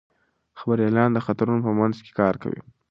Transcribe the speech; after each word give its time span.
خبریالان 0.59 1.09
د 1.13 1.19
خطرونو 1.25 1.61
په 1.67 1.71
منځ 1.79 1.95
کې 2.05 2.11
کار 2.19 2.35
کوي. 2.43 2.61